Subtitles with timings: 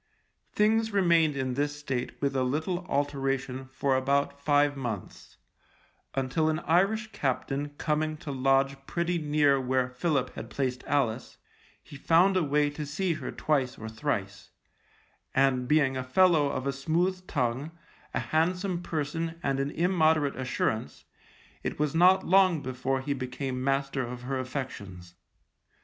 [0.51, 5.37] Things remained in this state with a little alteration for about five months,
[6.15, 11.37] until an Irish captain coming to lodge pretty near where Philip had placed Alice,
[11.83, 14.49] he found a way to see her twice or thrice,
[15.35, 17.69] and being a fellow of a smooth tongue,
[18.11, 21.05] a handsome person and an immoderate assurance,
[21.61, 25.13] it was not long before he became master of her affections.